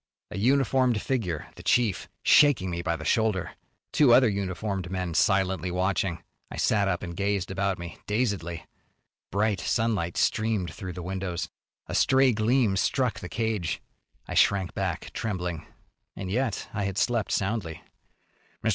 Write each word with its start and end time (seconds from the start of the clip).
A 0.31 0.37
uniformed 0.39 0.99
figure, 0.99 1.45
the 1.57 1.61
chief, 1.61 2.09
shaking 2.23 2.71
me 2.71 2.81
by 2.81 2.95
the 2.95 3.05
shoulder. 3.05 3.51
Two 3.91 4.15
other 4.15 4.27
uniformed 4.27 4.89
men 4.89 5.13
silently 5.13 5.69
watching. 5.69 6.23
I 6.49 6.57
sat 6.57 6.87
up 6.87 7.03
and 7.03 7.15
gazed 7.15 7.51
about 7.51 7.77
me, 7.77 7.99
dazedly. 8.07 8.65
Bright 9.31 9.59
sunlight 9.59 10.17
streamed 10.17 10.73
through 10.73 10.93
the 10.93 11.03
windows. 11.03 11.49
A 11.85 11.93
stray 11.93 12.33
gleam 12.33 12.77
struck 12.77 13.19
the 13.19 13.29
cage. 13.29 13.79
I 14.27 14.33
shrank 14.33 14.73
back, 14.73 15.13
trembling. 15.13 15.67
And 16.15 16.31
yet 16.31 16.67
I 16.73 16.85
had 16.85 16.97
slept 16.97 17.31
soundly. 17.31 17.83
"Mr. 18.63 18.69